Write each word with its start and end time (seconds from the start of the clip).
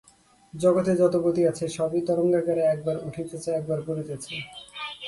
জগতে 0.53 0.91
যত 1.01 1.15
গতি 1.25 1.41
আছে, 1.51 1.65
সবই 1.77 2.01
তরঙ্গাকারে 2.07 2.63
একবার 2.65 2.95
উঠিতেছে, 3.07 3.49
একবার 3.51 3.79
পড়িতেছে। 3.87 4.33